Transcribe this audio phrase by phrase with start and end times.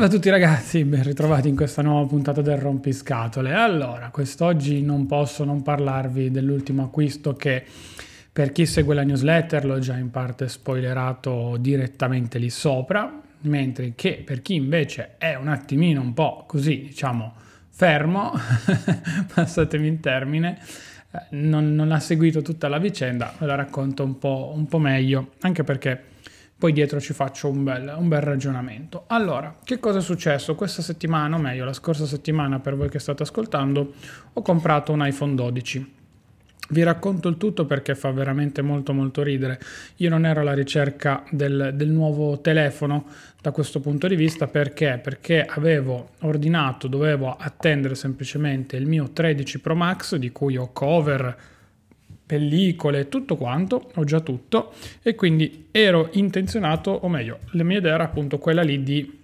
[0.00, 3.52] Salve a tutti ragazzi, ben ritrovati in questa nuova puntata del Rompiscatole.
[3.52, 7.62] Allora, quest'oggi non posso non parlarvi dell'ultimo acquisto che
[8.32, 14.22] per chi segue la newsletter l'ho già in parte spoilerato direttamente lì sopra, mentre che
[14.24, 17.34] per chi invece è un attimino un po' così, diciamo,
[17.68, 18.32] fermo,
[19.34, 20.58] passatemi il termine,
[21.10, 24.78] eh, non, non, ha seguito tutta la vicenda, ve la racconto un po', un po
[24.78, 26.08] meglio, anche perché
[26.60, 29.04] poi dietro ci faccio un bel, un bel, ragionamento.
[29.06, 30.54] Allora, che cosa è successo?
[30.54, 33.94] Questa settimana, o meglio la scorsa settimana per voi che state ascoltando,
[34.32, 35.98] ho comprato un iPhone 12.
[36.70, 39.58] Vi racconto il tutto perché fa veramente molto molto ridere.
[39.96, 43.06] Io non ero alla ricerca del, del nuovo telefono
[43.40, 45.00] da questo punto di vista perché?
[45.02, 51.36] Perché avevo ordinato, dovevo attendere semplicemente il mio 13 Pro Max di cui ho cover
[52.24, 57.94] pellicole, tutto quanto, ho già tutto e quindi ero intenzionato, o meglio, la mia idea
[57.94, 59.18] era appunto quella lì di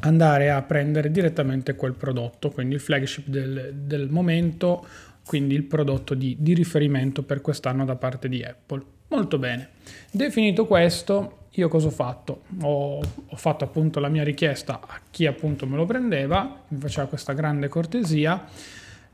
[0.00, 4.86] andare a prendere direttamente quel prodotto, quindi il flagship del, del momento,
[5.24, 8.82] quindi il prodotto di, di, riferimento per quest'anno da parte di Apple.
[9.08, 9.70] Molto bene.
[10.10, 12.42] Definito questo, io cosa ho fatto?
[12.62, 17.06] Ho, ho fatto appunto la mia richiesta a chi appunto me lo prendeva, mi faceva
[17.06, 18.46] questa grande cortesia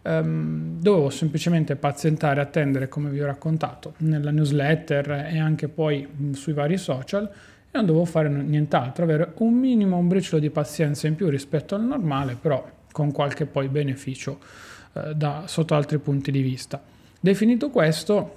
[0.00, 6.30] Um, dovevo semplicemente pazientare, attendere come vi ho raccontato nella newsletter e anche poi mh,
[6.32, 11.08] sui vari social e non dovevo fare nient'altro, avere un minimo, un briciolo di pazienza
[11.08, 14.38] in più rispetto al normale, però con qualche poi beneficio
[15.06, 16.82] uh, da, sotto altri punti di vista.
[17.20, 18.36] Definito questo,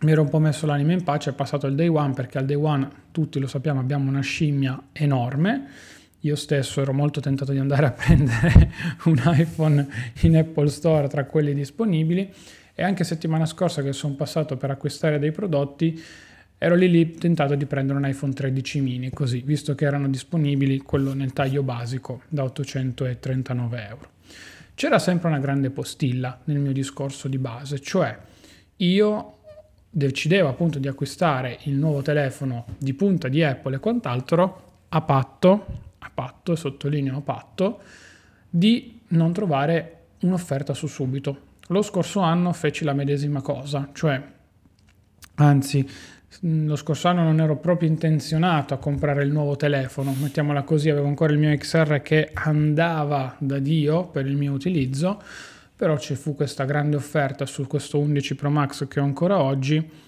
[0.00, 2.44] mi ero un po' messo l'anima in pace, è passato il day one perché al
[2.44, 5.66] day one tutti lo sappiamo abbiamo una scimmia enorme
[6.22, 8.72] io stesso ero molto tentato di andare a prendere
[9.04, 9.86] un iPhone
[10.22, 12.32] in Apple Store tra quelli disponibili
[12.74, 16.00] e anche settimana scorsa che sono passato per acquistare dei prodotti
[16.58, 20.78] ero lì lì tentato di prendere un iPhone 13 mini così, visto che erano disponibili
[20.78, 24.10] quello nel taglio basico da 839 euro.
[24.78, 28.16] C'era sempre una grande postilla nel mio discorso di base, cioè
[28.76, 29.38] io
[29.90, 35.66] decidevo appunto di acquistare il nuovo telefono di punta di Apple e quant'altro a patto
[35.98, 37.80] a patto, sottolineo a patto,
[38.48, 41.56] di non trovare un'offerta su subito.
[41.70, 44.22] Lo scorso anno feci la medesima cosa, cioè,
[45.34, 45.90] anzi,
[46.40, 51.08] lo scorso anno non ero proprio intenzionato a comprare il nuovo telefono, mettiamola così, avevo
[51.08, 55.20] ancora il mio XR che andava da Dio per il mio utilizzo,
[55.74, 60.06] però ci fu questa grande offerta su questo 11 Pro Max che ho ancora oggi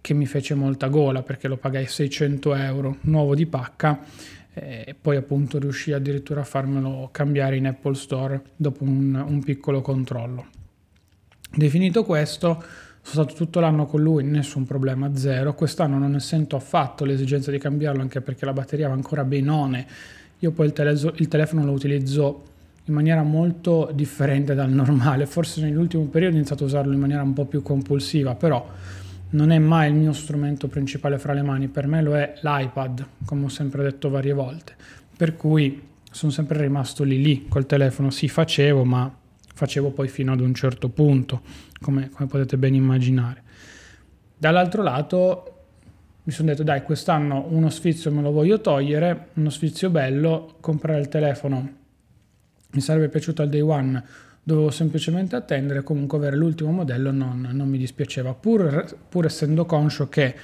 [0.00, 4.00] che mi fece molta gola perché lo pagai 600 euro nuovo di pacca
[4.52, 9.80] e poi appunto riuscì addirittura a farmelo cambiare in Apple Store dopo un, un piccolo
[9.80, 10.46] controllo.
[11.52, 12.62] Definito questo,
[13.02, 15.54] sono stato tutto l'anno con lui, nessun problema, zero.
[15.54, 19.86] Quest'anno non ne sento affatto l'esigenza di cambiarlo anche perché la batteria va ancora benone.
[20.40, 22.44] Io poi il, tele- il telefono lo utilizzo
[22.84, 27.22] in maniera molto differente dal normale, forse nell'ultimo periodo ho iniziato a usarlo in maniera
[27.22, 28.66] un po' più compulsiva, però
[29.30, 33.06] non è mai il mio strumento principale fra le mani, per me lo è l'iPad,
[33.24, 34.74] come ho sempre detto varie volte.
[35.16, 39.12] Per cui sono sempre rimasto lì lì col telefono, sì facevo, ma
[39.54, 41.42] facevo poi fino ad un certo punto,
[41.80, 43.42] come, come potete ben immaginare.
[44.36, 45.54] Dall'altro lato
[46.22, 51.00] mi sono detto dai quest'anno uno sfizio me lo voglio togliere, uno sfizio bello, comprare
[51.00, 51.78] il telefono
[52.72, 54.04] mi sarebbe piaciuto al day one
[54.42, 60.08] dovevo semplicemente attendere, comunque avere l'ultimo modello non, non mi dispiaceva, pur, pur, essendo conscio
[60.08, 60.34] che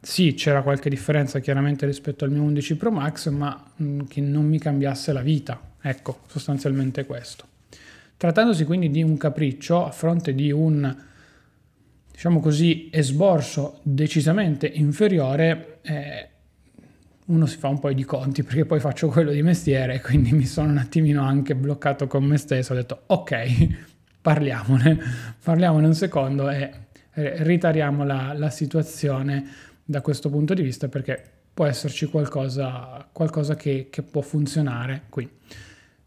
[0.00, 3.60] sì, c'era qualche differenza chiaramente rispetto al mio 11 Pro Max, ma
[4.06, 5.60] che non mi cambiasse la vita.
[5.80, 7.44] Ecco, sostanzialmente questo.
[8.16, 10.94] Trattandosi quindi di un capriccio a fronte di un,
[12.10, 16.28] diciamo così, esborso decisamente inferiore, eh,
[17.26, 20.46] uno si fa un po' di conti perché poi faccio quello di mestiere, quindi mi
[20.46, 23.78] sono un attimino anche bloccato con me stesso, ho detto ok,
[24.22, 24.98] parliamone,
[25.42, 26.70] parliamone un secondo e
[27.16, 29.44] ritariamo la, la situazione
[29.84, 31.22] da questo punto di vista perché
[31.54, 35.28] può esserci qualcosa, qualcosa che, che, può funzionare qui.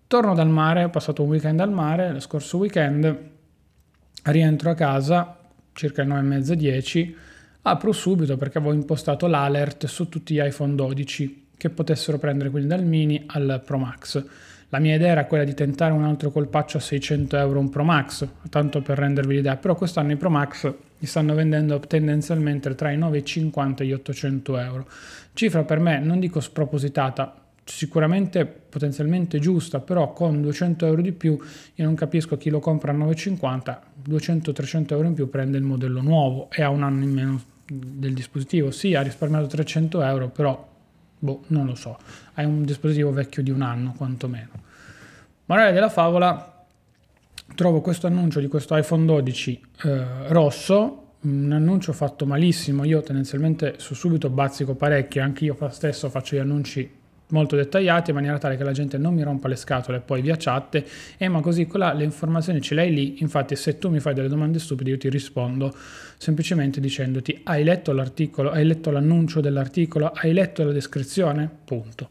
[0.10, 3.16] Torno dal mare, ho passato un weekend al mare, lo scorso weekend,
[4.24, 5.38] rientro a casa
[5.72, 7.14] circa le 9.30-10
[7.62, 12.70] Apro subito perché avevo impostato l'alert su tutti gli iPhone 12 che potessero prendere quindi
[12.70, 14.26] dal mini al Pro Max.
[14.70, 17.84] La mia idea era quella di tentare un altro colpaccio a 600 euro un Pro
[17.84, 22.90] Max, tanto per rendervi l'idea, però quest'anno i Pro Max li stanno vendendo tendenzialmente tra
[22.90, 24.88] i 9,50 e gli 800 euro.
[25.34, 31.38] Cifra per me, non dico spropositata, sicuramente potenzialmente giusta, però con 200 euro di più
[31.76, 33.78] io non capisco chi lo compra a 9,50,
[34.10, 38.14] 200-300 euro in più prende il modello nuovo e ha un anno in meno del
[38.14, 38.72] dispositivo.
[38.72, 40.68] Sì, ha risparmiato 300 euro, però
[41.20, 41.98] boh, non lo so,
[42.34, 44.50] hai un dispositivo vecchio di un anno quantomeno.
[45.46, 46.66] Morale della favola,
[47.56, 53.76] trovo questo annuncio di questo iPhone 12 eh, rosso un annuncio fatto malissimo, io tendenzialmente
[53.78, 56.99] su subito bazzico parecchio, anche io stesso faccio gli annunci
[57.30, 60.36] molto dettagliati in maniera tale che la gente non mi rompa le scatole poi via
[60.38, 60.84] chat.
[61.18, 63.22] E ma così là le informazioni ce le hai lì.
[63.22, 65.76] Infatti se tu mi fai delle domande stupide io ti rispondo
[66.18, 71.50] semplicemente dicendoti hai letto l'articolo hai letto l'annuncio dell'articolo hai letto la descrizione?
[71.66, 72.10] Punto.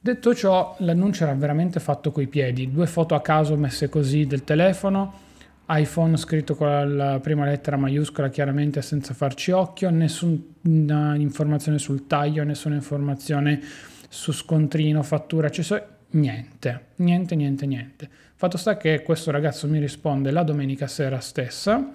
[0.00, 2.70] Detto ciò l'annuncio era veramente fatto coi piedi.
[2.70, 5.26] Due foto a caso messe così del telefono
[5.70, 12.42] iPhone scritto con la prima lettera maiuscola chiaramente senza farci occhio, nessuna informazione sul taglio,
[12.42, 13.60] nessuna informazione
[14.08, 18.08] su scontrino, fattura, accessori, niente, niente, niente, niente.
[18.34, 21.90] Fatto sta che questo ragazzo mi risponde la domenica sera stessa,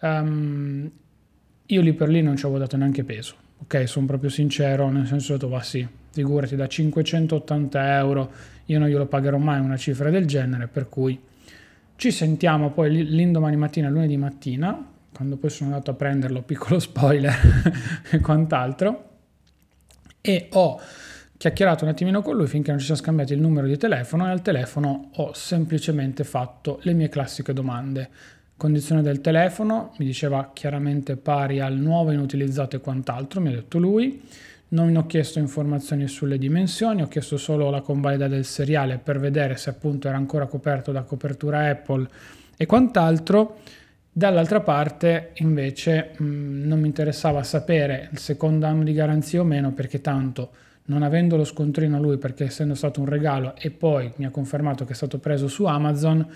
[0.00, 0.90] um,
[1.66, 3.88] io lì per lì non ci avevo dato neanche peso, ok?
[3.88, 8.30] Sono proprio sincero, nel senso che va sì, figurati da 580 euro,
[8.66, 11.18] io non glielo pagherò mai una cifra del genere, per cui
[11.98, 17.34] ci sentiamo poi l'indomani mattina, lunedì mattina, quando poi sono andato a prenderlo, piccolo spoiler
[18.08, 19.08] e quant'altro,
[20.20, 20.80] e ho
[21.36, 24.30] chiacchierato un attimino con lui finché non ci siamo scambiati il numero di telefono e
[24.30, 28.08] al telefono ho semplicemente fatto le mie classiche domande.
[28.56, 33.78] Condizione del telefono, mi diceva chiaramente pari al nuovo inutilizzato e quant'altro, mi ha detto
[33.78, 34.22] lui
[34.70, 39.56] non ho chiesto informazioni sulle dimensioni, ho chiesto solo la convalida del seriale per vedere
[39.56, 42.06] se appunto era ancora coperto da copertura Apple
[42.56, 43.60] e quant'altro.
[44.10, 49.44] Dall'altra parte invece mh, mm, non mi interessava sapere il secondo anno di garanzia o
[49.44, 50.50] meno perché tanto
[50.86, 54.84] non avendo lo scontrino lui perché essendo stato un regalo e poi mi ha confermato
[54.84, 56.26] che è stato preso su Amazon,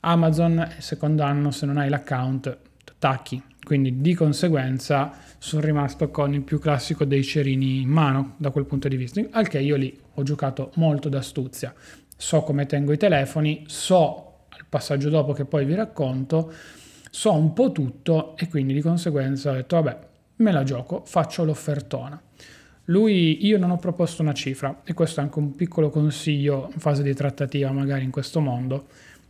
[0.00, 2.56] Amazon il secondo anno se non hai l'account
[2.98, 8.50] tacchi, quindi di conseguenza sono rimasto con il più classico dei cerini in mano da
[8.50, 11.74] quel punto di vista, al che io lì ho giocato molto d'astuzia.
[12.16, 16.52] So come tengo i telefoni, so il passaggio dopo che poi vi racconto,
[17.10, 19.98] so un po' tutto e quindi di conseguenza ho detto vabbè,
[20.36, 22.22] me la gioco, faccio l'offertona.
[22.84, 26.78] Lui, io non ho proposto una cifra e questo è anche un piccolo consiglio in
[26.78, 28.86] fase di trattativa magari in questo mondo.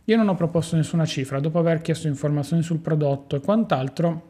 [0.09, 4.21] Io non ho proposto nessuna cifra, dopo aver chiesto informazioni sul prodotto e quant'altro,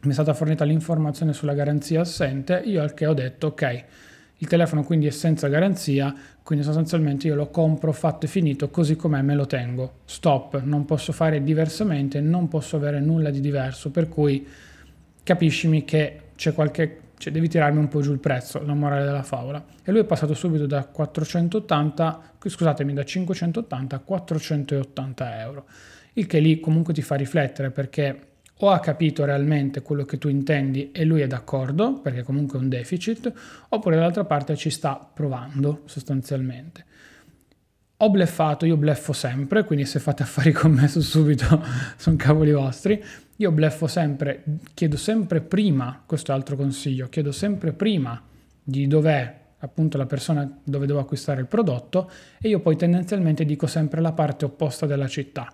[0.00, 3.84] mi è stata fornita l'informazione sulla garanzia assente, io al che ho detto ok,
[4.38, 8.96] il telefono quindi è senza garanzia, quindi sostanzialmente io lo compro fatto e finito così
[8.96, 9.96] com'è me lo tengo.
[10.06, 14.46] Stop, non posso fare diversamente, non posso avere nulla di diverso, per cui
[15.22, 19.22] capiscimi che c'è qualche cioè devi tirarmi un po' giù il prezzo, la morale della
[19.22, 19.64] favola.
[19.82, 25.64] E lui è passato subito da 480, scusatemi, da 580 a 480 euro,
[26.12, 30.28] il che lì comunque ti fa riflettere perché o ha capito realmente quello che tu
[30.28, 33.32] intendi e lui è d'accordo, perché comunque è un deficit,
[33.70, 36.84] oppure dall'altra parte ci sta provando sostanzialmente.
[37.96, 41.64] Ho bleffato, io bleffo sempre, quindi se fate affari con me su subito
[41.96, 43.02] sono cavoli vostri.
[43.36, 44.44] Io bleffo sempre,
[44.74, 48.22] chiedo sempre prima, questo è altro consiglio, chiedo sempre prima
[48.62, 52.10] di dov'è appunto la persona dove devo acquistare il prodotto
[52.40, 55.52] e io poi tendenzialmente dico sempre la parte opposta della città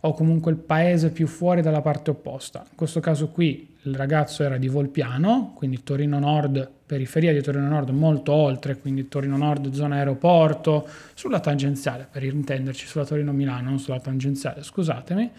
[0.00, 2.64] o comunque il paese più fuori dalla parte opposta.
[2.68, 7.68] In questo caso qui il ragazzo era di Volpiano, quindi Torino Nord, periferia di Torino
[7.68, 13.70] Nord, molto oltre, quindi Torino Nord, zona aeroporto, sulla tangenziale, per intenderci, sulla Torino Milano,
[13.70, 15.30] non sulla tangenziale, scusatemi.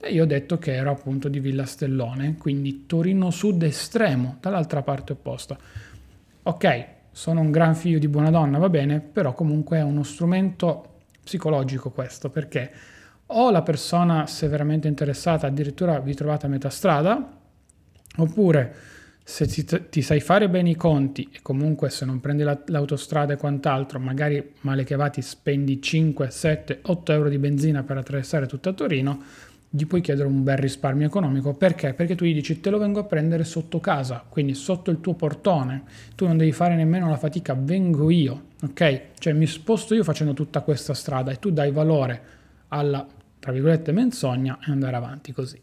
[0.00, 4.82] E io ho detto che ero appunto di Villa Stellone, quindi Torino Sud estremo, dall'altra
[4.82, 5.58] parte opposta.
[6.44, 11.00] Ok, sono un gran figlio di buona donna, va bene, però comunque è uno strumento
[11.24, 12.70] psicologico questo, perché
[13.26, 17.36] o la persona severamente interessata addirittura vi trovate a metà strada,
[18.18, 18.74] oppure
[19.22, 23.34] se ti, ti, sai fare bene i conti e comunque se non prendi la, l'autostrada
[23.34, 27.98] e quant'altro, magari male che va ti spendi 5, 7, 8 euro di benzina per
[27.98, 29.22] attraversare tutta Torino,
[29.70, 31.54] gli puoi chiedere un bel risparmio economico.
[31.54, 31.94] Perché?
[31.94, 35.14] Perché tu gli dici te lo vengo a prendere sotto casa, quindi sotto il tuo
[35.14, 35.82] portone,
[36.14, 39.00] tu non devi fare nemmeno la fatica, vengo io, ok?
[39.18, 42.36] Cioè mi sposto io facendo tutta questa strada e tu dai valore
[42.68, 43.06] alla
[43.38, 45.60] tra virgolette, menzogna e andare avanti così.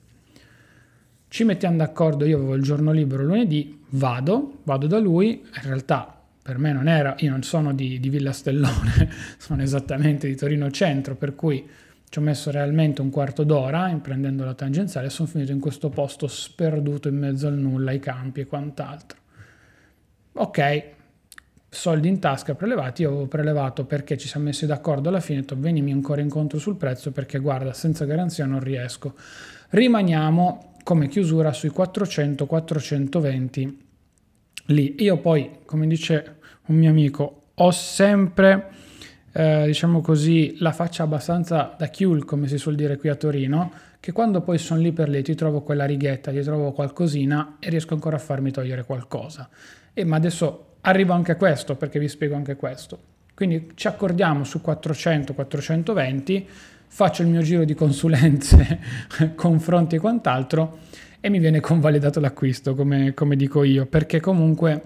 [1.27, 6.11] Ci mettiamo d'accordo, io avevo il giorno libero lunedì, vado, vado da lui, in realtà
[6.41, 10.71] per me non era, io non sono di, di Villa Stellone, sono esattamente di Torino
[10.71, 11.67] Centro, per cui
[12.09, 15.89] ci ho messo realmente un quarto d'ora imprendendo la tangenziale e sono finito in questo
[15.89, 19.19] posto sperduto in mezzo al nulla, ai campi e quant'altro.
[20.33, 20.83] Ok,
[21.69, 25.41] soldi in tasca prelevati, io avevo prelevato perché ci siamo messi d'accordo alla fine, ho
[25.41, 29.13] detto venimi ancora incontro sul prezzo perché guarda, senza garanzia non riesco.
[29.69, 33.73] Rimaniamo come chiusura sui 400-420
[34.67, 34.95] lì.
[34.99, 36.35] Io poi, come dice
[36.67, 38.67] un mio amico, ho sempre,
[39.37, 43.69] eh, diciamo così, la faccia abbastanza da chiul, come si suol dire qui a Torino,
[43.99, 47.69] che quando poi sono lì per lì ti trovo quella righetta, ti trovo qualcosina e
[47.69, 49.49] riesco ancora a farmi togliere qualcosa.
[49.93, 52.97] E ma adesso arrivo anche a questo, perché vi spiego anche questo.
[53.33, 56.45] Quindi ci accordiamo su 400-420,
[56.87, 58.79] faccio il mio giro di consulenze,
[59.35, 60.77] confronti e quant'altro
[61.19, 64.81] e mi viene convalidato l'acquisto, come, come dico io, perché comunque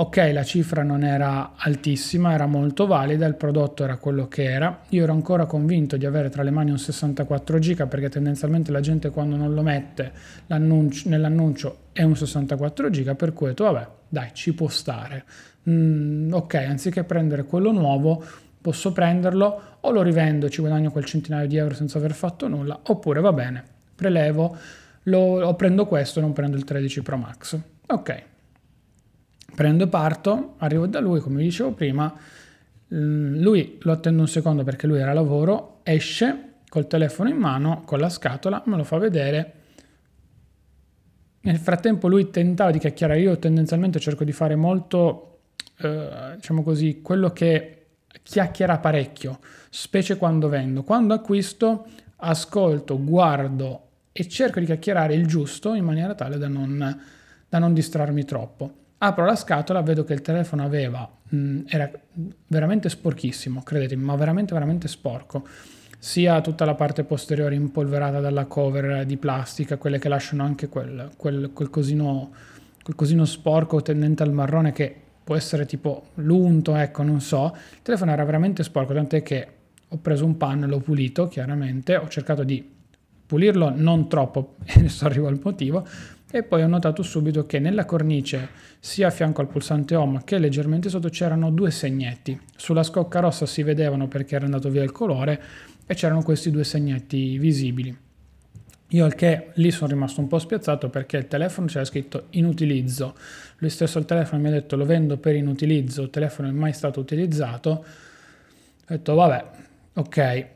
[0.00, 4.80] ok, la cifra non era altissima, era molto valida, il prodotto era quello che era.
[4.88, 8.80] Io ero ancora convinto di avere tra le mani un 64 giga perché tendenzialmente la
[8.80, 10.10] gente quando non lo mette
[10.46, 15.24] nell'annuncio è un 64 giga, per cui ho detto vabbè, dai, ci può stare.
[15.68, 18.24] Mm, ok, anziché prendere quello nuovo,
[18.58, 22.48] posso prenderlo o lo rivendo e ci guadagno quel centinaio di euro senza aver fatto
[22.48, 23.62] nulla, oppure va bene,
[23.94, 24.56] prelevo,
[25.02, 27.58] lo, lo prendo questo, non prendo il 13 Pro Max.
[27.88, 28.22] Ok,
[29.54, 32.12] prendo e parto, arrivo da lui, come vi dicevo prima,
[32.94, 37.36] mm, lui lo attendo un secondo perché lui era a lavoro, esce col telefono in
[37.36, 39.54] mano, con la scatola, me lo fa vedere.
[41.42, 45.40] Nel frattempo lui tentava di chiacchierare, io tendenzialmente cerco di fare molto,
[45.78, 47.86] eh, diciamo così, quello che
[48.22, 50.82] chiacchiera parecchio, specie quando vendo.
[50.82, 57.02] Quando acquisto, ascolto, guardo e cerco di chiacchierare il giusto in maniera tale da non,
[57.48, 58.74] da non distrarmi troppo.
[59.02, 61.90] Apro la scatola, vedo che il telefono aveva, mh, mm, era
[62.48, 65.46] veramente sporchissimo, credetemi, ma veramente, veramente sporco.
[65.98, 71.12] Sia tutta la parte posteriore impolverata dalla cover di plastica, quelle che lasciano anche quel,
[71.16, 72.30] quel, quel, cosino,
[72.82, 77.56] quel cosino sporco tendente al marrone che può essere tipo l'unto, ecco, non so.
[77.72, 79.48] Il telefono era veramente sporco, tant'è che
[79.88, 82.78] ho preso un panno l'ho pulito, chiaramente, ho cercato di
[83.24, 85.86] pulirlo non troppo, e adesso arrivo al motivo,
[86.32, 90.38] e poi ho notato subito che nella cornice, sia a fianco al pulsante home che
[90.38, 92.38] leggermente sotto, c'erano due segnetti.
[92.56, 95.42] Sulla scocca rossa si vedevano perché era andato via il colore
[95.86, 97.96] e c'erano questi due segnetti visibili.
[98.92, 102.44] Io al che lì sono rimasto un po' spiazzato perché il telefono c'era scritto in
[102.44, 103.16] utilizzo.
[103.58, 106.72] Lui stesso al telefono mi ha detto lo vendo per inutilizzo, il telefono è mai
[106.72, 107.70] stato utilizzato.
[107.70, 107.84] Ho
[108.86, 109.44] detto vabbè,
[109.94, 110.46] ok.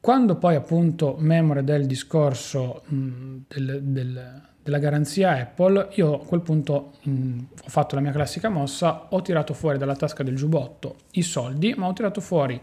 [0.00, 6.42] Quando poi appunto memore del discorso mh, del, del della garanzia Apple, io a quel
[6.42, 10.96] punto mh, ho fatto la mia classica mossa, ho tirato fuori dalla tasca del giubbotto
[11.12, 12.60] i soldi, ma ho tirato fuori,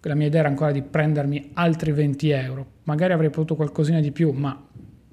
[0.00, 4.12] la mia idea era ancora di prendermi altri 20 euro, magari avrei potuto qualcosina di
[4.12, 4.64] più, ma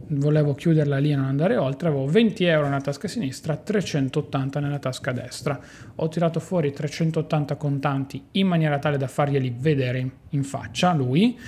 [0.06, 4.80] volevo chiuderla lì e non andare oltre, avevo 20 euro nella tasca sinistra, 380 nella
[4.80, 5.60] tasca destra.
[5.96, 11.40] Ho tirato fuori 380 contanti in maniera tale da farglieli vedere in faccia, lui.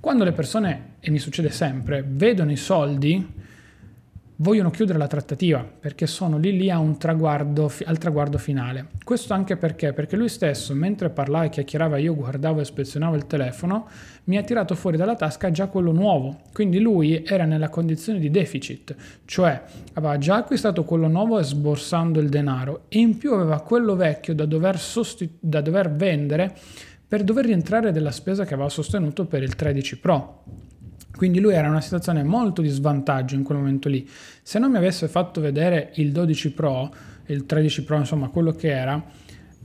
[0.00, 3.46] Quando le persone, e mi succede sempre, vedono i soldi,
[4.40, 8.88] vogliono chiudere la trattativa perché sono lì lì traguardo, al traguardo finale.
[9.02, 9.92] Questo anche perché?
[9.92, 13.88] Perché lui stesso, mentre parlava e chiacchierava, io guardavo e ispezionavo il telefono,
[14.24, 16.40] mi ha tirato fuori dalla tasca già quello nuovo.
[16.52, 19.60] Quindi lui era nella condizione di deficit, cioè
[19.94, 24.44] aveva già acquistato quello nuovo sborsando il denaro e in più aveva quello vecchio da
[24.44, 26.54] dover, sostitu- da dover vendere
[27.08, 30.44] per dover rientrare della spesa che aveva sostenuto per il 13 Pro.
[31.18, 34.08] Quindi lui era in una situazione molto di svantaggio in quel momento lì.
[34.40, 36.94] Se non mi avesse fatto vedere il 12 Pro,
[37.26, 39.04] il 13 Pro, insomma quello che era,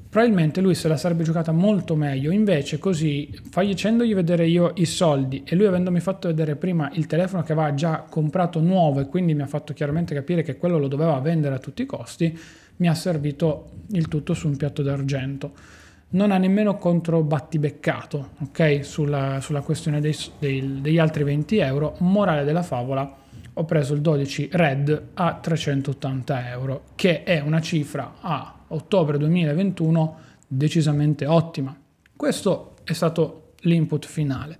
[0.10, 2.32] probabilmente lui se la sarebbe giocata molto meglio.
[2.32, 7.44] Invece così, facendogli vedere io i soldi e lui avendomi fatto vedere prima il telefono
[7.44, 10.88] che aveva già comprato nuovo e quindi mi ha fatto chiaramente capire che quello lo
[10.88, 12.36] doveva vendere a tutti i costi,
[12.78, 15.82] mi ha servito il tutto su un piatto d'argento
[16.14, 21.96] non ha nemmeno controbattibeccato okay, sulla, sulla questione dei, dei, degli altri 20 euro.
[22.00, 23.16] Morale della favola,
[23.54, 30.18] ho preso il 12 Red a 380 euro, che è una cifra a ottobre 2021
[30.48, 31.76] decisamente ottima.
[32.16, 34.58] Questo è stato l'input finale.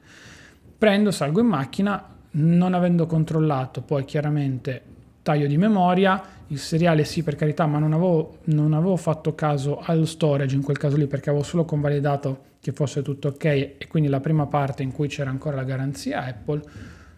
[0.78, 4.82] Prendo, salgo in macchina, non avendo controllato poi chiaramente
[5.24, 9.80] taglio di memoria, il seriale sì per carità, ma non avevo, non avevo fatto caso
[9.80, 13.88] allo storage in quel caso lì perché avevo solo convalidato che fosse tutto ok e
[13.90, 16.62] quindi la prima parte in cui c'era ancora la garanzia Apple,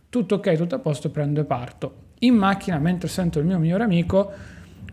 [0.10, 2.04] tutto ok, tutto a posto, prendo e parto.
[2.20, 4.32] In macchina, mentre sento il mio migliore amico,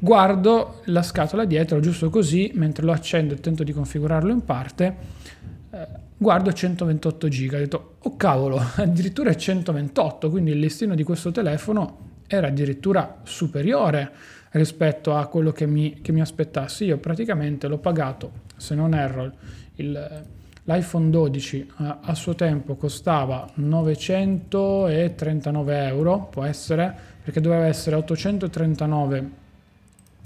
[0.00, 4.96] guardo la scatola dietro, giusto così, mentre lo accendo e tento di configurarlo in parte,
[5.70, 11.04] eh, guardo 128 giga, ho detto, oh cavolo, addirittura è 128, quindi il listino di
[11.04, 14.10] questo telefono era addirittura superiore
[14.52, 16.84] rispetto a quello che mi, che mi aspettassi.
[16.84, 19.32] Io praticamente l'ho pagato, se non erro,
[19.76, 20.24] il,
[20.64, 29.30] l'iPhone 12 a, a, suo tempo costava 939 euro, può essere, perché doveva essere 839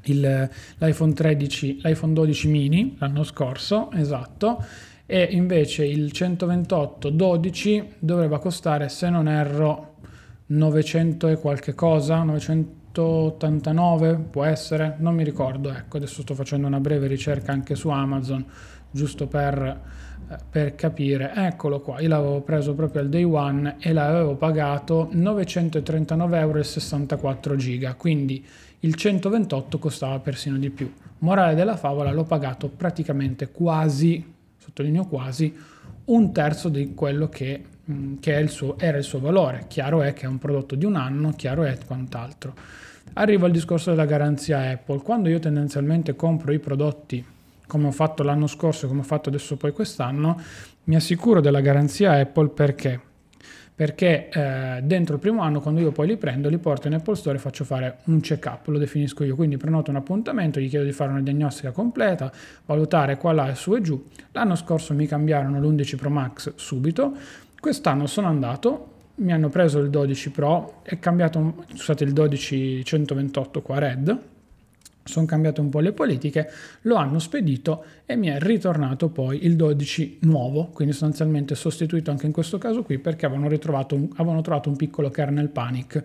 [0.04, 4.64] il, l'iPhone 13, l'iPhone 12 mini l'anno scorso, esatto,
[5.06, 9.95] e invece il 128 12 doveva costare, se non erro,
[10.46, 16.80] 900 e qualche cosa, 989 può essere, non mi ricordo, ecco, adesso sto facendo una
[16.80, 18.44] breve ricerca anche su Amazon,
[18.90, 19.80] giusto per,
[20.30, 25.08] eh, per capire, eccolo qua, io l'avevo preso proprio al day one e l'avevo pagato
[25.10, 28.46] 939 euro 64 giga, quindi
[28.80, 30.92] il 128 costava persino di più.
[31.18, 35.54] Morale della favola, l'ho pagato praticamente quasi, sottolineo quasi,
[36.04, 37.64] un terzo di quello che,
[38.20, 39.64] che il suo, era il suo valore.
[39.68, 42.54] Chiaro è che è un prodotto di un anno, chiaro è quant'altro.
[43.14, 45.00] Arrivo al discorso della garanzia Apple.
[45.02, 47.24] Quando io tendenzialmente compro i prodotti
[47.66, 50.40] come ho fatto l'anno scorso e come ho fatto adesso poi quest'anno,
[50.84, 53.00] mi assicuro della garanzia Apple perché
[53.76, 57.14] perché eh, dentro il primo anno quando io poi li prendo li porto in Apple
[57.14, 60.68] Store e faccio fare un check up lo definisco io quindi prenoto un appuntamento gli
[60.70, 62.32] chiedo di fare una diagnostica completa
[62.64, 64.02] valutare qua là su e giù
[64.32, 67.14] l'anno scorso mi cambiarono l'11 Pro Max subito
[67.60, 73.62] quest'anno sono andato mi hanno preso il 12 Pro è cambiato scusate il 12 128
[73.62, 74.20] qua Red.
[75.04, 76.50] Sono cambiate un po' le politiche,
[76.82, 82.26] lo hanno spedito e mi è ritornato poi il 12 nuovo, quindi sostanzialmente sostituito anche
[82.26, 86.02] in questo caso qui perché avevano, un, avevano trovato un piccolo kernel panic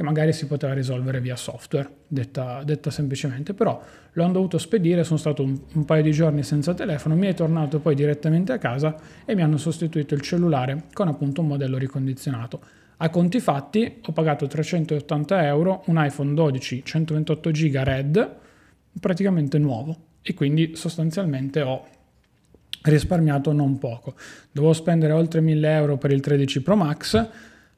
[0.00, 3.78] che magari si poteva risolvere via software, detta, detta semplicemente, però
[4.12, 7.34] lo hanno dovuto spedire, sono stato un, un, paio di giorni senza telefono, mi è
[7.34, 11.76] tornato poi direttamente a casa e mi hanno sostituito il cellulare con appunto un modello
[11.76, 12.62] ricondizionato.
[12.96, 18.36] A conti fatti ho pagato 380 euro un iPhone 12 128 GB Red
[18.98, 21.86] praticamente nuovo e quindi sostanzialmente ho
[22.84, 24.14] risparmiato non poco.
[24.50, 27.28] Dovevo spendere oltre 1000 euro per il 13 Pro Max,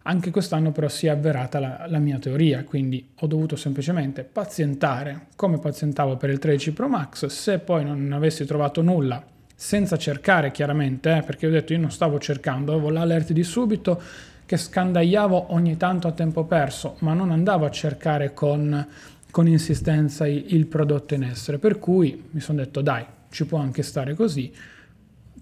[0.03, 5.27] anche quest'anno però si è avverata la, la, mia teoria, quindi ho dovuto semplicemente pazientare
[5.37, 10.51] come pazientavo per il 13 Pro Max, se poi non avessi trovato nulla, senza cercare
[10.51, 14.01] chiaramente, eh, perché ho detto io non stavo cercando, avevo l'alert di subito,
[14.45, 18.87] che scandagliavo ogni tanto a tempo perso, ma non andavo a cercare con,
[19.31, 21.59] con insistenza il prodotto in essere.
[21.59, 24.53] Per cui mi sono detto dai, ci può anche stare così.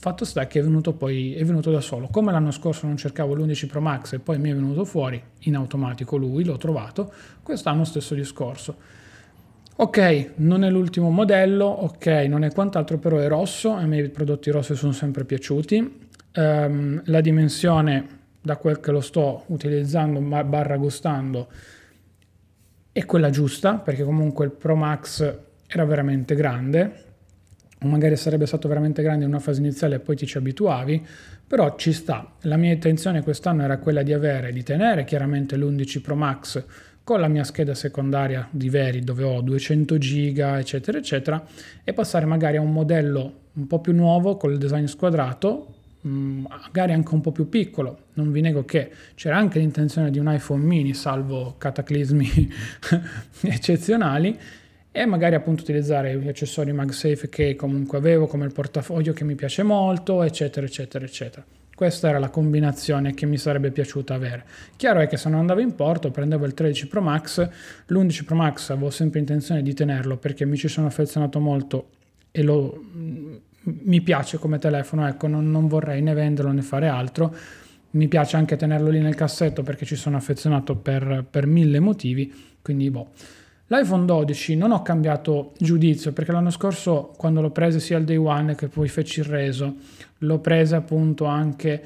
[0.01, 2.09] Fatto sta che è venuto poi è venuto da solo.
[2.09, 5.57] Come l'anno scorso non cercavo l'11 Pro Max e poi mi è venuto fuori in
[5.57, 8.77] automatico lui, l'ho trovato, quest'anno stesso discorso.
[9.77, 14.09] Ok, non è l'ultimo modello, ok, non è quant'altro, però è rosso, a me i
[14.09, 16.09] prodotti rossi sono sempre piaciuti.
[16.35, 18.07] Um, la dimensione
[18.41, 21.49] da quel che lo sto utilizzando barra gustando
[22.91, 27.09] è quella giusta perché comunque il Pro Max era veramente grande
[27.83, 31.07] magari sarebbe stato veramente grande in una fase iniziale e poi ti ci abituavi
[31.47, 36.01] però ci sta la mia intenzione quest'anno era quella di avere di tenere chiaramente l'11
[36.01, 36.65] Pro Max
[37.03, 41.45] con la mia scheda secondaria di veri dove ho 200 giga eccetera eccetera
[41.83, 45.75] e passare magari a un modello un po' più nuovo con il design squadrato
[46.07, 48.05] Mm, magari anche un po' più piccolo.
[48.15, 52.51] Non vi nego che c'era anche l'intenzione di un iPhone mini, salvo cataclismi
[53.43, 54.39] eccezionali,
[54.93, 59.35] e magari appunto utilizzare gli accessori MagSafe che comunque avevo, come il portafoglio che mi
[59.35, 61.45] piace molto, eccetera, eccetera, eccetera.
[61.75, 64.45] Questa era la combinazione che mi sarebbe piaciuta avere.
[64.77, 67.49] Chiaro è che se non andavo in porto prendevo il 13 Pro Max,
[67.87, 71.89] l'11 Pro Max avevo sempre intenzione di tenerlo perché mi ci sono affezionato molto
[72.33, 72.85] e lo
[73.63, 77.35] mi piace come telefono, ecco, non, non, vorrei né venderlo né fare altro.
[77.93, 82.33] Mi piace anche tenerlo lì nel cassetto perché ci sono affezionato per, per mille motivi,
[82.63, 83.09] quindi boh.
[83.73, 88.17] L'iPhone 12 non ho cambiato giudizio perché l'anno scorso quando l'ho preso sia al day
[88.17, 89.77] one che poi feci il reso,
[90.19, 91.83] l'ho presa appunto anche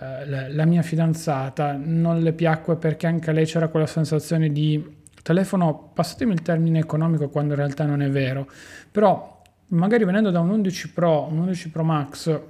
[0.00, 4.80] eh, la mia fidanzata, non le piacque perché anche a lei c'era quella sensazione di
[5.20, 8.48] telefono, passatemi il termine economico quando in realtà non è vero,
[8.92, 12.40] però magari venendo da un 11 Pro, un 11 Pro Max,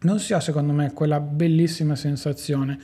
[0.00, 2.78] non si ha secondo me quella bellissima sensazione.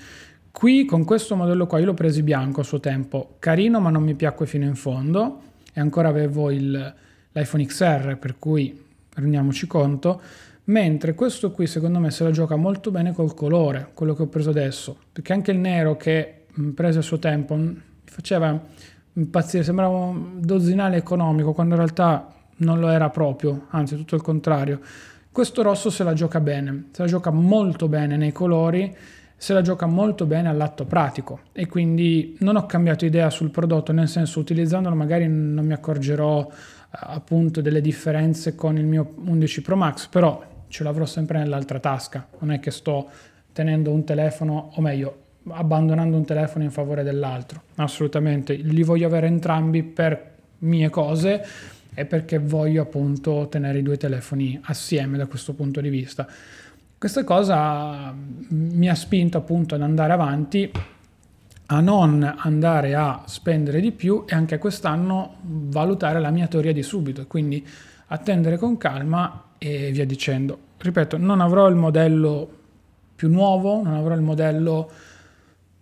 [0.50, 4.02] Qui con questo modello qua io l'ho preso bianco a suo tempo, carino ma non
[4.02, 5.42] mi piacque fino in fondo.
[5.72, 6.94] E ancora avevo il,
[7.32, 8.84] l'iPhone XR per cui
[9.14, 10.20] rendiamoci conto,
[10.64, 14.26] mentre questo qui secondo me se la gioca molto bene col colore, quello che ho
[14.26, 18.60] preso adesso, perché anche il nero che preso a suo tempo mi faceva
[19.12, 24.22] impazzire, sembrava un dozzinale economico quando in realtà non lo era proprio, anzi tutto il
[24.22, 24.80] contrario.
[25.30, 28.96] Questo rosso se la gioca bene, se la gioca molto bene nei colori,
[29.40, 31.40] se la gioca molto bene all'atto pratico.
[31.52, 36.46] E quindi non ho cambiato idea sul prodotto, nel senso utilizzandolo magari non mi accorgerò
[36.90, 42.26] appunto delle differenze con il mio 11 Pro Max, però ce l'avrò sempre nell'altra tasca,
[42.40, 43.08] non è che sto
[43.52, 49.28] tenendo un telefono, o meglio, abbandonando un telefono in favore dell'altro, assolutamente, li voglio avere
[49.28, 51.44] entrambi per mie cose
[51.94, 56.26] e perché voglio appunto tenere i due telefoni assieme da questo punto di vista.
[56.98, 58.12] Questa cosa
[58.48, 60.68] mi ha spinto appunto ad andare avanti
[61.66, 66.82] a non andare a spendere di più e anche quest'anno valutare la mia teoria di
[66.82, 67.64] subito, quindi
[68.06, 70.58] attendere con calma e via dicendo.
[70.76, 72.50] Ripeto, non avrò il modello
[73.14, 74.90] più nuovo, non avrò il modello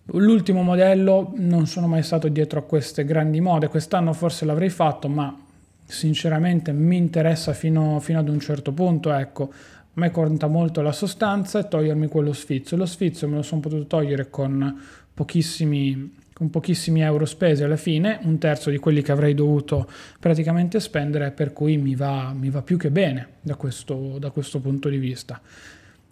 [0.04, 5.08] l'ultimo modello, non sono mai stato dietro a queste grandi mode, quest'anno forse l'avrei fatto,
[5.08, 5.34] ma
[5.82, 9.50] sinceramente mi interessa fino, fino ad un certo punto, ecco.
[9.96, 12.76] A me conta molto la sostanza e togliermi quello sfizio.
[12.76, 14.78] Lo sfizio me lo sono potuto togliere con
[15.14, 19.88] pochissimi, con pochissimi euro spesi alla fine, un terzo di quelli che avrei dovuto
[20.20, 24.60] praticamente spendere, per cui mi va, mi va più che bene da questo, da questo
[24.60, 25.40] punto di vista.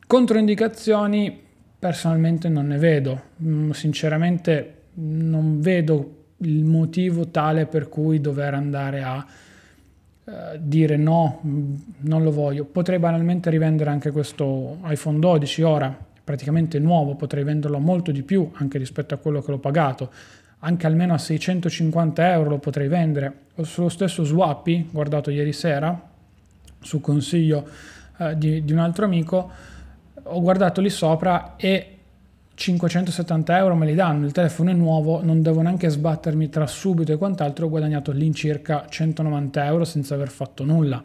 [0.06, 1.38] Controindicazioni
[1.78, 9.02] personalmente non ne vedo, mm, sinceramente non vedo il motivo tale per cui dover andare
[9.02, 9.26] a
[10.24, 12.64] uh, dire no, mm, non lo voglio.
[12.64, 18.50] Potrei banalmente rivendere anche questo iPhone 12 ora, praticamente nuovo, potrei venderlo molto di più
[18.54, 20.10] anche rispetto a quello che l'ho pagato,
[20.60, 23.32] anche almeno a 650 euro lo potrei vendere.
[23.62, 26.10] Sullo stesso Swappy, guardato ieri sera,
[26.80, 27.66] su consiglio
[28.18, 29.50] eh, di, di, un altro amico,
[30.22, 31.93] ho guardato lì sopra e
[32.54, 37.12] 570 euro me li danno, il telefono è nuovo, non devo neanche sbattermi tra subito
[37.12, 41.02] e quant'altro, ho guadagnato all'incirca 190 euro senza aver fatto nulla.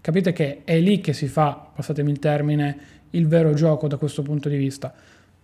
[0.00, 2.78] Capite che è lì che si fa, passatemi il termine,
[3.10, 4.92] il vero gioco da questo punto di vista.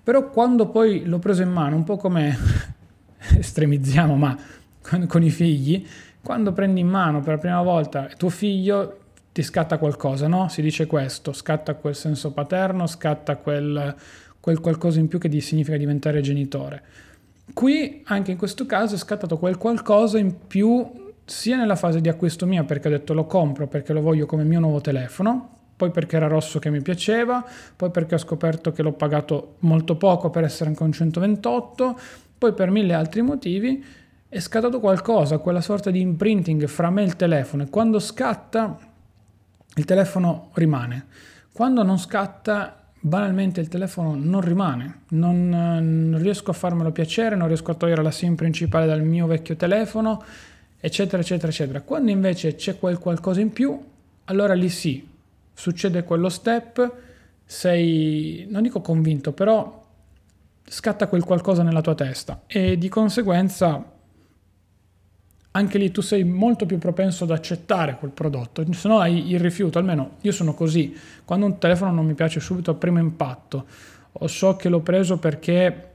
[0.04, 2.36] Però quando poi l'ho preso in mano, un po' come
[3.38, 4.36] estremizziamo, ma
[4.80, 5.86] con, con, i figli,
[6.22, 8.98] quando prendi in mano per la prima volta tuo figlio
[9.32, 10.48] ti scatta qualcosa, no?
[10.48, 13.94] Si dice questo, scatta quel senso paterno, scatta quel,
[14.42, 16.82] quel qualcosa in più che significa diventare genitore.
[17.54, 22.08] Qui, anche in questo caso, è scattato quel qualcosa in più sia nella fase di
[22.08, 25.92] acquisto mia perché ho detto lo compro perché lo voglio come mio nuovo telefono, poi
[25.92, 27.44] perché era rosso che mi piaceva,
[27.76, 31.98] poi perché ho scoperto che l'ho pagato molto poco per essere anche un 128,
[32.36, 33.84] poi per mille altri motivi
[34.28, 38.76] è scattato qualcosa, quella sorta di imprinting fra me e il telefono e quando scatta
[39.76, 41.06] il telefono rimane.
[41.52, 47.48] Quando non scatta banalmente il telefono non rimane, non, non, riesco a farmelo piacere, non
[47.48, 50.22] riesco a togliere la SIM principale dal mio vecchio telefono,
[50.78, 51.80] eccetera, eccetera, eccetera.
[51.80, 53.78] Quando invece c'è quel qualcosa in più,
[54.26, 55.04] allora lì sì,
[55.52, 56.92] succede quello step,
[57.44, 59.84] sei, non dico convinto, però
[60.64, 63.84] scatta quel qualcosa nella tua testa e di conseguenza
[65.52, 69.40] anche lì tu sei molto più propenso ad accettare quel prodotto, se no hai il
[69.40, 73.66] rifiuto, almeno io sono così, quando un telefono non mi piace subito a primo impatto,
[74.12, 75.88] o so che l'ho preso perché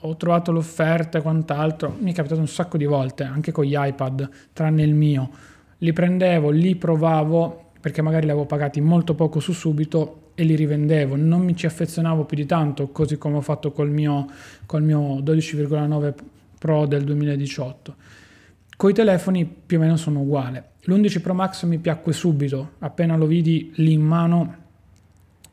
[0.00, 3.76] ho trovato l'offerta e quant'altro, mi è capitato un sacco di volte, anche con gli
[3.76, 5.30] iPad, tranne il mio,
[5.78, 10.56] li prendevo, li provavo perché magari li avevo pagati molto poco su subito e li
[10.56, 14.26] rivendevo, non mi ci affezionavo più di tanto, così come ho fatto col mio,
[14.66, 16.14] col mio 12,9
[16.58, 17.94] Pro del 2018.
[18.76, 20.62] Con i telefoni più o meno sono uguali.
[20.82, 24.62] L'11 Pro Max mi piacque subito, appena lo vidi lì in mano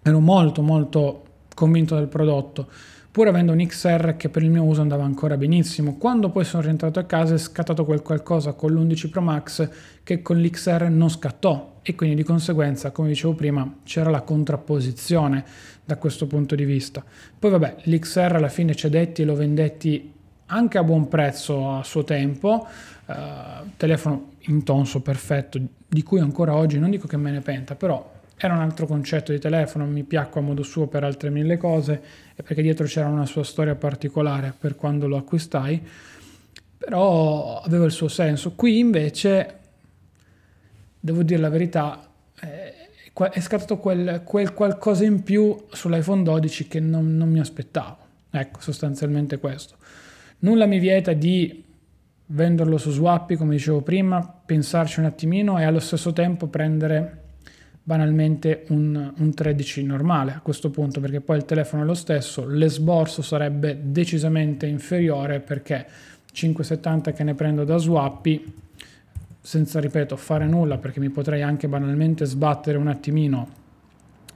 [0.01, 2.67] ero molto molto convinto del prodotto
[3.11, 5.97] pur avendo un XR che per il mio uso andava ancora benissimo.
[5.97, 9.69] Quando poi sono rientrato a casa è scattato quel qualcosa con l'11 Pro Max
[10.01, 15.43] che con l'XR non scattò e quindi di conseguenza, come dicevo prima, c'era la contrapposizione
[15.83, 17.03] da questo punto di vista.
[17.37, 20.13] Poi vabbè, l'XR alla fine cedetti e lo vendetti
[20.51, 22.67] anche a buon prezzo a suo tempo,
[23.05, 23.13] uh,
[23.77, 28.19] telefono in tonso perfetto, di cui ancora oggi non dico che me ne penta, però
[28.37, 32.01] era un altro concetto di telefono, mi piacque a modo suo per altre mille cose
[32.35, 35.81] e perché dietro c'era una sua storia particolare per quando lo acquistai,
[36.77, 38.53] però aveva il suo senso.
[38.53, 39.59] Qui invece,
[40.99, 42.09] devo dire la verità,
[42.41, 42.73] eh,
[43.13, 47.97] è scattato quel, quel qualcosa in più sull'iPhone 12 che non, non mi aspettavo.
[48.31, 49.75] Ecco, sostanzialmente questo.
[50.43, 51.63] Nulla mi vieta di
[52.27, 57.19] venderlo su Swappy, come dicevo prima, pensarci un attimino e allo stesso tempo prendere
[57.83, 62.47] banalmente un, un 13 normale a questo punto perché poi il telefono è lo stesso,
[62.47, 65.85] l'esborso sarebbe decisamente inferiore perché
[66.31, 68.53] 570 che ne prendo da Swappy
[69.39, 73.49] senza ripeto fare nulla perché mi potrei anche banalmente sbattere un attimino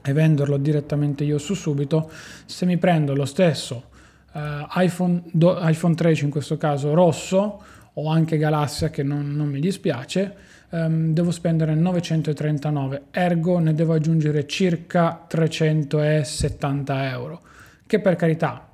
[0.04, 2.12] e venderlo direttamente io su subito
[2.46, 3.94] se mi prendo lo stesso
[4.36, 7.62] uh, iPhone, do, iPhone 13 in questo caso rosso
[7.94, 10.36] o anche Galassia che non, non mi dispiace,
[10.70, 17.42] um, devo spendere 939, ergo ne devo aggiungere circa 370 euro,
[17.88, 18.68] che per carità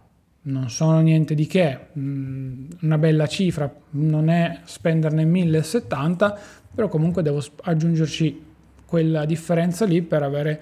[0.44, 6.40] non sono niente di che, mm, una bella cifra, non è spenderne 1070,
[6.74, 8.50] però comunque devo aggiungerci
[8.86, 10.62] quella differenza lì per avere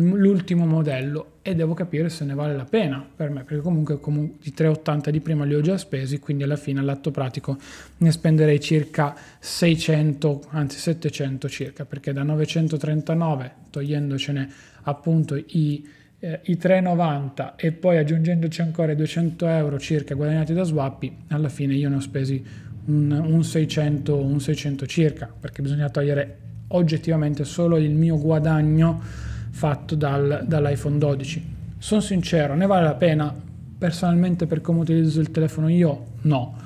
[0.00, 4.38] l'ultimo modello e devo capire se ne vale la pena per me, perché comunque, comunque
[4.42, 7.58] i 380 di prima li ho già spesi, quindi alla fine all'atto pratico
[7.98, 14.48] ne spenderei circa 600, anzi 700 circa, perché da 939 togliendocene
[14.84, 15.86] appunto i,
[16.18, 21.48] eh, i 390 e poi aggiungendoci ancora i 200 euro circa guadagnati da Swappi, alla
[21.48, 22.42] fine io ne ho spesi
[22.86, 29.94] un, un, 600, un 600 circa, perché bisogna togliere oggettivamente solo il mio guadagno fatto
[29.94, 31.52] dal, dall'iPhone 12.
[31.78, 33.32] Sono sincero, ne vale la pena?
[33.78, 36.56] Personalmente per come utilizzo il telefono io no,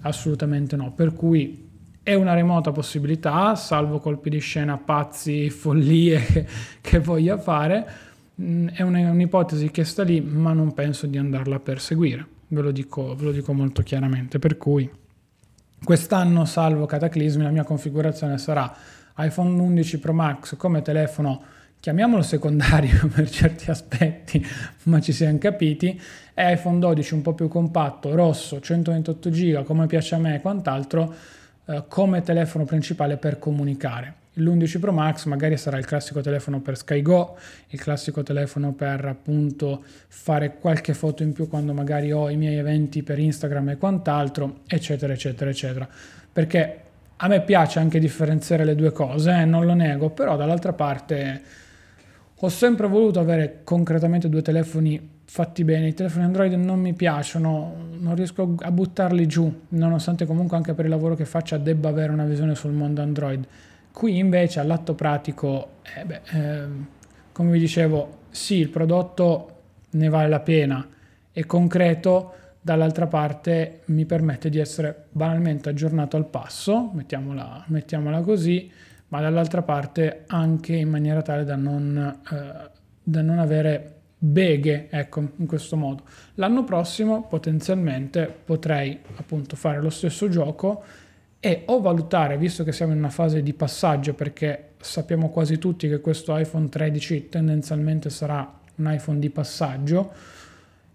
[0.00, 1.62] assolutamente no, per cui
[2.02, 6.46] è una remota possibilità, salvo colpi di scena pazzi, follie che,
[6.82, 7.86] che voglia fare,
[8.42, 12.72] mm, è un'ipotesi che sta lì, ma non penso di andarla a perseguire, ve lo
[12.72, 14.90] dico, ve lo dico molto chiaramente, per cui
[15.84, 18.74] quest'anno, salvo cataclismi, la mia configurazione sarà
[19.18, 21.52] iPhone 11 Pro Max come telefono
[21.84, 24.42] chiamiamolo secondario per certi aspetti,
[24.84, 26.00] ma ci siamo capiti,
[26.32, 30.40] è iPhone 12 un po' più compatto, rosso, 128 GB, come piace a me e
[30.40, 31.14] quant'altro,
[31.66, 34.14] eh, come telefono principale per comunicare.
[34.32, 37.36] L'11 Pro Max magari sarà il classico telefono per SkyGo,
[37.68, 42.56] il classico telefono per appunto fare qualche foto in più quando magari ho i miei
[42.56, 45.86] eventi per Instagram e quant'altro, eccetera, eccetera, eccetera.
[46.32, 46.80] Perché
[47.14, 51.42] a me piace anche differenziare le due cose, eh, non lo nego, però dall'altra parte
[52.44, 55.88] ho sempre voluto avere concretamente due telefoni fatti bene.
[55.88, 60.84] I telefoni Android non mi piacciono, non riesco a buttarli giù, nonostante comunque anche per
[60.84, 63.46] il lavoro che faccia debba avere una visione sul mondo Android.
[63.90, 66.66] Qui invece all'atto pratico, eh beh, eh,
[67.32, 69.50] come vi dicevo, sì, il prodotto
[69.90, 70.86] ne vale la pena,
[71.32, 78.70] è concreto, dall'altra parte mi permette di essere banalmente aggiornato al passo, mettiamola, mettiamola così,
[79.14, 85.20] ma dall'altra parte anche in maniera tale da non, eh, da non avere beghe, ecco,
[85.36, 86.02] in questo modo.
[86.34, 90.82] L'anno prossimo potenzialmente potrei appunto fare lo stesso gioco
[91.38, 95.88] e o valutare, visto che siamo in una fase di passaggio, perché sappiamo quasi tutti
[95.88, 100.10] che questo iPhone 13 tendenzialmente sarà un iPhone di passaggio,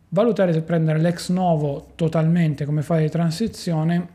[0.10, 4.08] valutare se prendere l'ex novo totalmente come fase di transizione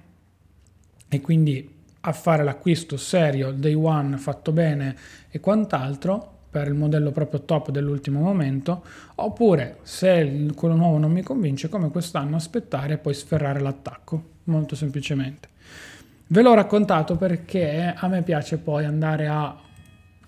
[1.08, 1.73] e quindi
[2.06, 4.94] a fare l'acquisto serio, day one, fatto bene
[5.30, 8.84] e quant'altro per il modello proprio top dell'ultimo momento,
[9.16, 14.76] oppure se quello nuovo non mi convince, come quest'anno aspettare e poi sferrare l'attacco, molto
[14.76, 15.48] semplicemente.
[16.28, 19.56] Ve l'ho raccontato perché a me piace poi andare a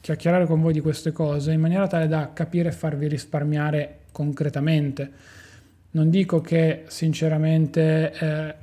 [0.00, 5.10] chiacchierare con voi di queste cose in maniera tale da capire e farvi risparmiare concretamente.
[5.92, 8.54] Non dico che sinceramente eh,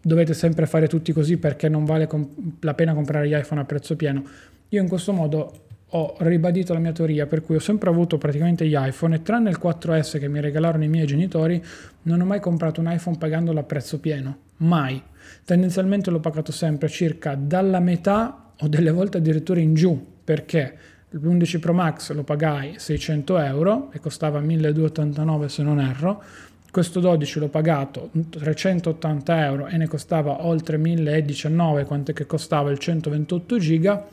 [0.00, 3.64] dovete sempre fare tutti così perché non vale comp- la pena comprare gli iPhone a
[3.64, 4.24] prezzo pieno.
[4.68, 8.66] Io in questo modo ho ribadito la mia teoria per cui ho sempre avuto praticamente
[8.66, 11.62] gli iPhone e tranne il 4S che mi regalarono i miei genitori
[12.02, 15.02] non ho mai comprato un iPhone pagandolo a prezzo pieno, mai.
[15.44, 20.76] Tendenzialmente l'ho pagato sempre circa dalla metà o delle volte addirittura in giù perché
[21.10, 26.22] l'11 Pro Max lo pagai 600 euro e costava 1289 se non erro
[26.70, 32.78] questo 12 l'ho pagato 380 euro e ne costava oltre 1019 quanto che costava il
[32.78, 34.06] 128 giga.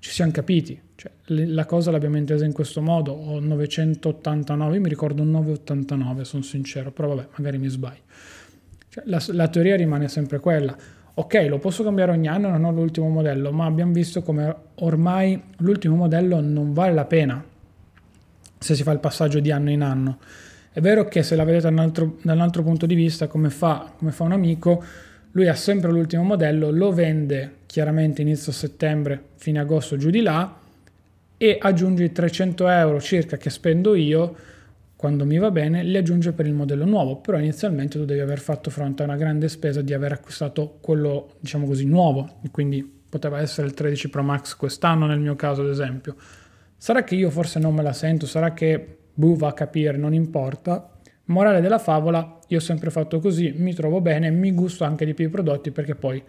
[0.00, 5.22] Ci siamo capiti cioè, la cosa l'abbiamo intesa in questo modo ho 989 mi ricordo
[5.22, 8.02] un 989 sono sincero però vabbè magari mi sbaglio.
[8.88, 10.76] Cioè, la, la teoria rimane sempre quella.
[11.14, 15.40] Ok lo posso cambiare ogni anno non ho l'ultimo modello ma abbiamo visto come ormai
[15.58, 17.44] l'ultimo modello non vale la pena
[18.58, 20.18] se si fa il passaggio di anno in anno
[20.72, 23.26] è vero che se la vedete da un altro, da un altro punto di vista,
[23.26, 24.82] come fa, come fa un amico,
[25.32, 30.58] lui ha sempre l'ultimo modello, lo vende chiaramente inizio settembre, fine agosto, giù di là,
[31.36, 34.34] e aggiunge i 300 euro circa che spendo io,
[34.96, 38.40] quando mi va bene, li aggiunge per il modello nuovo, però inizialmente tu devi aver
[38.40, 43.40] fatto fronte a una grande spesa di aver acquistato quello, diciamo così, nuovo, quindi poteva
[43.40, 46.16] essere il 13 Pro Max quest'anno nel mio caso ad esempio.
[46.76, 50.14] Sarà che io forse non me la sento, sarà che Boo va a capire, non
[50.14, 50.92] importa.
[51.24, 55.12] Morale della favola, io ho sempre fatto così, mi trovo bene, mi gusto anche di
[55.12, 56.22] più i prodotti perché poi,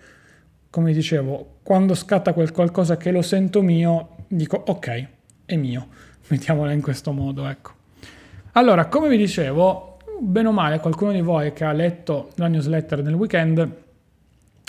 [0.71, 5.07] come dicevo, quando scatta quel qualcosa che lo sento mio, dico ok,
[5.45, 5.87] è mio,
[6.29, 7.73] mettiamola in questo modo, ecco.
[8.53, 13.03] Allora, come vi dicevo, bene o male qualcuno di voi che ha letto la newsletter
[13.03, 13.71] nel weekend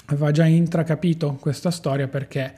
[0.05, 2.53] aveva già intracapito questa storia perché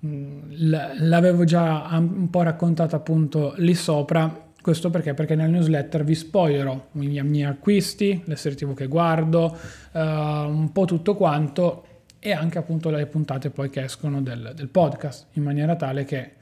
[0.00, 4.41] l'avevo già un po' raccontata appunto lì sopra.
[4.62, 5.12] Questo perché?
[5.12, 9.58] Perché nel newsletter vi spoilerò i miei, miei acquisti, le serie tv che guardo,
[9.90, 11.84] uh, un po' tutto quanto
[12.20, 16.34] e anche appunto le puntate poi che escono del, del podcast in maniera tale che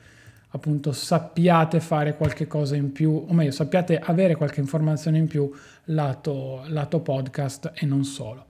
[0.48, 5.50] appunto sappiate fare qualche cosa in più, o meglio sappiate avere qualche informazione in più
[5.84, 8.49] lato, lato podcast e non solo.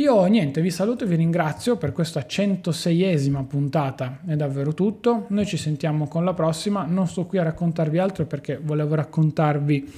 [0.00, 5.44] Io niente, vi saluto e vi ringrazio per questa 106esima puntata, è davvero tutto, noi
[5.44, 9.92] ci sentiamo con la prossima, non sto qui a raccontarvi altro perché volevo raccontarvi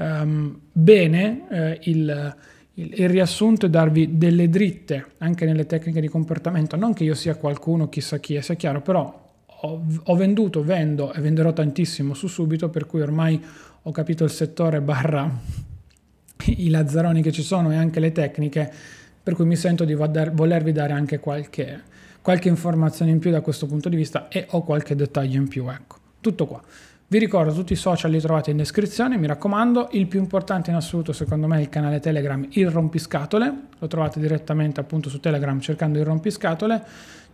[0.00, 2.36] um, bene eh, il,
[2.74, 7.36] il, riassunto e darvi delle dritte anche nelle tecniche di comportamento, non che io sia
[7.36, 12.70] qualcuno, chissà chi, sia chiaro, però ho, ho venduto, vendo e venderò tantissimo su subito,
[12.70, 13.40] per cui ormai
[13.82, 15.30] ho capito il settore barra
[16.46, 20.70] i lazzaroni che ci sono e anche le tecniche per cui mi sento di volervi
[20.70, 21.82] dare anche qualche,
[22.20, 25.66] qualche informazione in più da questo punto di vista e ho qualche dettaglio in più.
[25.70, 26.62] Ecco, tutto qua.
[27.06, 30.76] Vi ricordo, tutti i social li trovate in descrizione, mi raccomando, il più importante in
[30.76, 35.58] assoluto secondo me è il canale Telegram Il Rompiscatole, lo trovate direttamente appunto su Telegram
[35.60, 36.82] cercando Il Rompiscatole,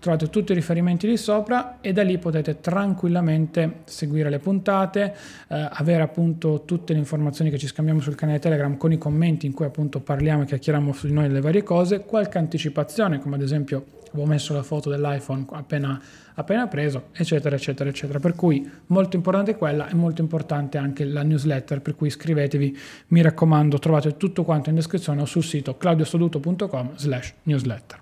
[0.00, 5.14] trovate tutti i riferimenti lì sopra e da lì potete tranquillamente seguire le puntate,
[5.48, 9.46] eh, avere appunto tutte le informazioni che ci scambiamo sul canale Telegram con i commenti
[9.46, 13.36] in cui appunto parliamo e chiacchieriamo su di noi le varie cose, qualche anticipazione come
[13.36, 16.00] ad esempio avevo messo la foto dell'iPhone appena,
[16.34, 18.18] appena preso, eccetera, eccetera, eccetera.
[18.18, 22.76] Per cui molto importante quella e molto importante anche la newsletter, per cui iscrivetevi,
[23.08, 28.00] mi raccomando, trovate tutto quanto in descrizione o sul sito claudiostoduto.com slash newsletter.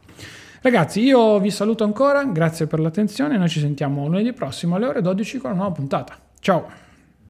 [0.60, 5.02] Ragazzi, io vi saluto ancora, grazie per l'attenzione, noi ci sentiamo lunedì prossimo alle ore
[5.02, 6.18] 12 con una nuova puntata.
[6.40, 6.87] Ciao!